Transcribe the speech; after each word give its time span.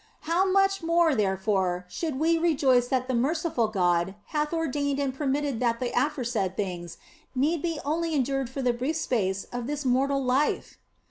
How 0.21 0.51
much 0.51 0.81
more, 0.81 1.13
therefore, 1.13 1.85
should 1.87 2.17
we 2.19 2.39
rejoice 2.39 2.85
for 2.85 2.89
that 2.89 3.07
the 3.07 3.13
merciful 3.13 3.67
God 3.67 4.15
hath 4.29 4.51
ordained 4.51 4.97
and 4.99 5.13
permitted 5.13 5.59
that 5.59 5.79
the 5.79 5.91
92 5.93 5.93
THE 5.93 5.93
BLESSED 5.93 5.95
ANGELA 5.95 6.07
aforesaid 6.07 6.57
things 6.57 6.97
need 7.35 7.61
be 7.61 7.79
endured 8.15 8.39
only 8.47 8.51
for 8.51 8.61
the 8.63 8.73
brief 8.73 8.95
space 8.95 9.43
of 9.53 9.67
this 9.67 9.85
our 9.85 9.91
mortal 9.91 10.23
life 10.25 10.79